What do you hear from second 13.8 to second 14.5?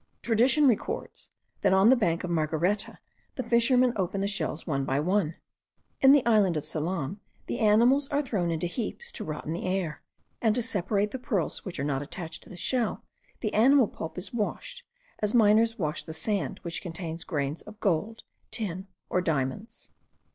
pulp is